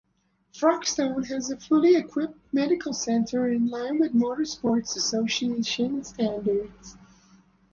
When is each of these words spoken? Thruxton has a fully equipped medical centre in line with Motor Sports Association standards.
Thruxton 0.55 1.25
has 1.25 1.51
a 1.51 1.57
fully 1.57 1.93
equipped 1.95 2.35
medical 2.51 2.91
centre 2.91 3.47
in 3.51 3.67
line 3.67 3.99
with 3.99 4.15
Motor 4.15 4.45
Sports 4.45 4.95
Association 4.95 5.63
standards. 6.03 6.97